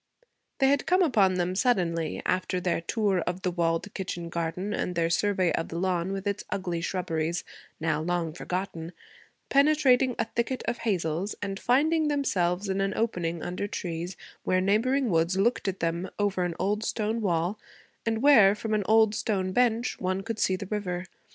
They 0.57 0.69
had 0.69 0.87
come 0.87 1.03
upon 1.03 1.35
them 1.35 1.53
suddenly, 1.53 2.23
after 2.25 2.59
their 2.59 2.81
tour 2.81 3.19
of 3.19 3.43
the 3.43 3.51
walled 3.51 3.93
kitchen 3.93 4.29
garden 4.29 4.73
and 4.73 4.95
their 4.95 5.11
survey 5.11 5.51
of 5.51 5.67
the 5.67 5.77
lawn 5.77 6.11
with 6.11 6.25
its 6.25 6.43
ugly 6.49 6.81
shrubberies, 6.81 7.43
now 7.79 8.01
long 8.01 8.33
forgotten, 8.33 8.93
penetrating 9.49 10.15
a 10.17 10.25
thicket 10.25 10.63
of 10.63 10.79
hazels 10.79 11.35
and 11.39 11.59
finding 11.59 12.07
themselves 12.07 12.67
in 12.67 12.81
an 12.81 12.95
opening 12.95 13.43
under 13.43 13.67
trees 13.67 14.17
where 14.43 14.59
neighboring 14.59 15.11
woods 15.11 15.37
looked 15.37 15.67
at 15.67 15.81
them 15.81 16.09
over 16.17 16.41
an 16.45 16.55
old 16.57 16.83
stone 16.83 17.21
wall, 17.21 17.59
and 18.03 18.23
where, 18.23 18.55
from 18.55 18.73
an 18.73 18.81
old 18.87 19.13
stone 19.13 19.51
bench, 19.51 19.99
one 19.99 20.23
could 20.23 20.39
see 20.39 20.55
the 20.55 20.65
river. 20.65 21.05